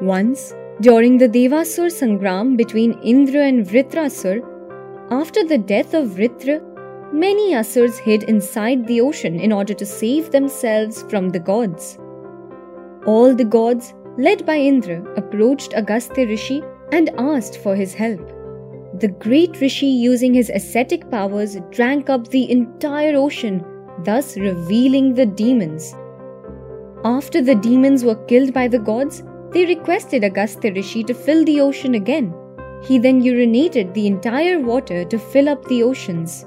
Once, 0.00 0.54
during 0.80 1.18
the 1.18 1.28
Devasur 1.28 1.88
Sangram 1.88 2.56
between 2.56 2.98
Indra 3.00 3.42
and 3.42 3.64
Vritrasur, 3.64 4.42
after 5.10 5.44
the 5.44 5.58
death 5.58 5.94
of 5.94 6.08
Vritra, 6.10 6.60
many 7.12 7.52
Asurs 7.52 7.98
hid 7.98 8.24
inside 8.24 8.86
the 8.86 9.00
ocean 9.00 9.38
in 9.38 9.52
order 9.52 9.72
to 9.72 9.86
save 9.86 10.32
themselves 10.32 11.04
from 11.08 11.28
the 11.28 11.38
gods. 11.38 11.96
All 13.06 13.34
the 13.34 13.44
gods, 13.44 13.94
led 14.18 14.44
by 14.44 14.56
Indra, 14.56 15.02
approached 15.16 15.74
Agastya 15.74 16.26
Rishi 16.26 16.62
and 16.90 17.10
asked 17.16 17.58
for 17.58 17.76
his 17.76 17.94
help. 17.94 18.26
The 19.00 19.08
great 19.08 19.60
Rishi, 19.60 19.86
using 19.86 20.34
his 20.34 20.50
ascetic 20.50 21.08
powers, 21.10 21.56
drank 21.70 22.10
up 22.10 22.28
the 22.28 22.50
entire 22.50 23.16
ocean, 23.16 23.64
thus 24.04 24.36
revealing 24.36 25.14
the 25.14 25.26
demons. 25.26 25.94
After 27.04 27.42
the 27.42 27.54
demons 27.54 28.04
were 28.04 28.24
killed 28.26 28.52
by 28.52 28.66
the 28.66 28.78
gods, 28.78 29.22
they 29.54 29.64
requested 29.66 30.24
Agastya 30.24 30.72
Rishi 30.74 31.04
to 31.04 31.14
fill 31.14 31.44
the 31.44 31.60
ocean 31.60 31.94
again. 31.94 32.34
He 32.82 32.98
then 32.98 33.22
urinated 33.22 33.94
the 33.94 34.06
entire 34.06 34.58
water 34.58 35.04
to 35.04 35.18
fill 35.18 35.48
up 35.48 35.64
the 35.66 35.82
oceans. 35.82 36.44